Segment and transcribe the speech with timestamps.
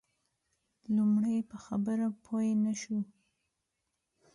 [0.95, 2.99] لومړی په خبره پوی نه شو.